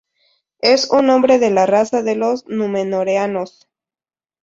[0.61, 3.67] Es un hombre de la raza de los númenóreanos.